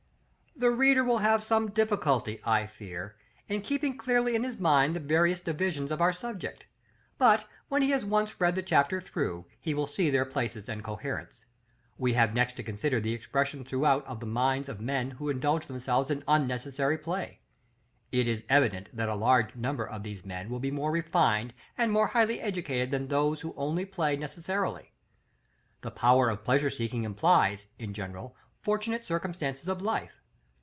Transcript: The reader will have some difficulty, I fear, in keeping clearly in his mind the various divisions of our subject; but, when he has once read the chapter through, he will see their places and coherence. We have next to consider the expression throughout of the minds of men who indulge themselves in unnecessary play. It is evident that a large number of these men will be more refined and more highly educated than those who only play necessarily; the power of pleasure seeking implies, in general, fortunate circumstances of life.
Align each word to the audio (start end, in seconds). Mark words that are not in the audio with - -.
The 0.53 0.69
reader 0.69 1.03
will 1.03 1.19
have 1.19 1.41
some 1.43 1.71
difficulty, 1.71 2.39
I 2.45 2.67
fear, 2.67 3.15
in 3.47 3.61
keeping 3.61 3.97
clearly 3.97 4.35
in 4.35 4.43
his 4.43 4.59
mind 4.59 4.95
the 4.95 4.99
various 4.99 5.39
divisions 5.39 5.91
of 5.91 6.01
our 6.01 6.13
subject; 6.13 6.65
but, 7.17 7.47
when 7.67 7.81
he 7.81 7.89
has 7.91 8.05
once 8.05 8.39
read 8.39 8.53
the 8.53 8.61
chapter 8.61 9.01
through, 9.01 9.47
he 9.59 9.73
will 9.73 9.87
see 9.87 10.11
their 10.11 10.25
places 10.25 10.69
and 10.69 10.83
coherence. 10.83 11.45
We 11.97 12.13
have 12.13 12.35
next 12.35 12.53
to 12.57 12.63
consider 12.63 12.99
the 12.99 13.13
expression 13.13 13.63
throughout 13.63 14.05
of 14.05 14.19
the 14.19 14.27
minds 14.27 14.69
of 14.69 14.79
men 14.81 15.11
who 15.11 15.29
indulge 15.29 15.65
themselves 15.65 16.11
in 16.11 16.23
unnecessary 16.27 16.97
play. 16.97 17.39
It 18.11 18.27
is 18.27 18.43
evident 18.47 18.95
that 18.95 19.09
a 19.09 19.15
large 19.15 19.55
number 19.55 19.87
of 19.87 20.03
these 20.03 20.23
men 20.23 20.49
will 20.51 20.59
be 20.59 20.69
more 20.69 20.91
refined 20.91 21.55
and 21.75 21.91
more 21.91 22.07
highly 22.07 22.39
educated 22.39 22.91
than 22.91 23.07
those 23.07 23.41
who 23.41 23.55
only 23.57 23.85
play 23.85 24.15
necessarily; 24.15 24.91
the 25.81 25.91
power 25.91 26.29
of 26.29 26.43
pleasure 26.43 26.69
seeking 26.69 27.03
implies, 27.03 27.65
in 27.79 27.95
general, 27.95 28.35
fortunate 28.61 29.05
circumstances 29.05 29.67
of 29.67 29.81
life. 29.81 30.17